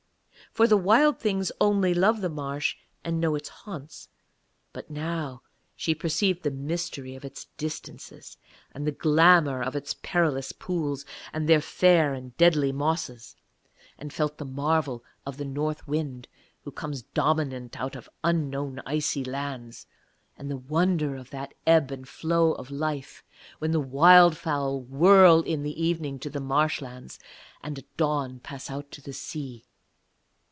[0.53, 4.09] For the Wild Things only love the marsh and know its haunts,
[4.73, 5.43] but now
[5.77, 8.35] she perceived the mystery of its distances
[8.73, 13.37] and the glamour of its perilous pools, with their fair and deadly mosses,
[13.97, 16.27] and felt the marvel of the North Wind
[16.65, 19.87] who comes dominant out of unknown icy lands,
[20.37, 23.23] and the wonder of that ebb and flow of life
[23.59, 27.19] when the wildfowl whirl in at evening to the marshlands
[27.63, 29.63] and at dawn pass out to sea.